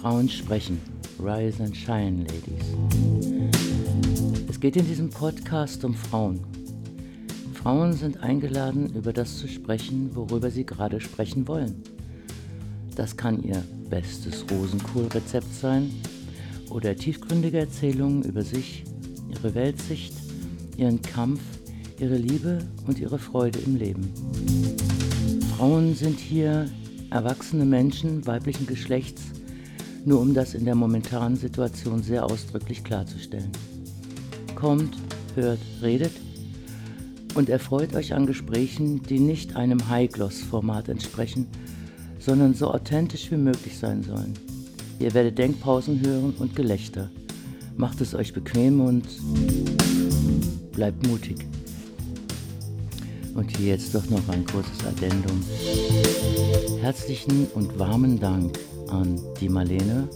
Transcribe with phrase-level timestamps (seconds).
[0.00, 0.80] Frauen sprechen.
[1.18, 2.64] Rise and Shine, Ladies.
[4.48, 6.40] Es geht in diesem Podcast um Frauen.
[7.54, 11.82] Frauen sind eingeladen, über das zu sprechen, worüber sie gerade sprechen wollen.
[12.94, 15.90] Das kann ihr bestes Rosenkohlrezept sein
[16.70, 18.84] oder tiefgründige Erzählungen über sich,
[19.30, 20.14] ihre Weltsicht,
[20.76, 21.40] ihren Kampf,
[21.98, 24.12] ihre Liebe und ihre Freude im Leben.
[25.56, 26.70] Frauen sind hier
[27.10, 29.22] erwachsene Menschen weiblichen Geschlechts,
[30.04, 33.50] nur um das in der momentanen Situation sehr ausdrücklich klarzustellen.
[34.54, 34.96] Kommt,
[35.34, 36.12] hört, redet
[37.34, 41.46] und erfreut euch an Gesprächen, die nicht einem High-Gloss-Format entsprechen,
[42.18, 44.34] sondern so authentisch wie möglich sein sollen.
[44.98, 47.10] Ihr werdet Denkpausen hören und Gelächter.
[47.76, 49.04] Macht es euch bequem und
[50.76, 51.38] bleibt mutig.
[53.34, 55.42] Und hier jetzt doch noch ein kurzes Addendum.
[56.80, 60.08] Herzlichen und warmen Dank an die Marlene,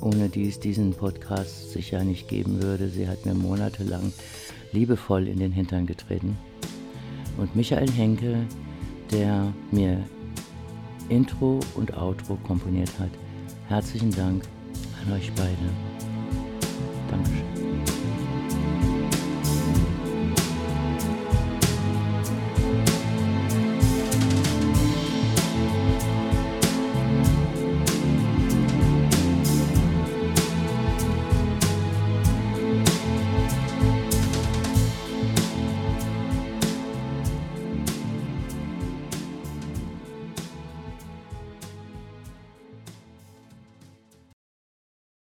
[0.00, 2.88] ohne die es diesen Podcast sicher nicht geben würde.
[2.88, 4.12] Sie hat mir monatelang
[4.72, 6.36] liebevoll in den Hintern getreten.
[7.36, 8.38] Und Michael Henke,
[9.12, 10.02] der mir
[11.10, 13.10] Intro und Outro komponiert hat.
[13.68, 14.44] Herzlichen Dank
[15.04, 15.93] an euch beide.